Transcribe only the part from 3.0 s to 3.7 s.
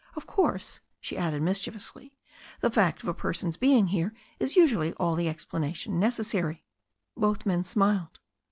of a person's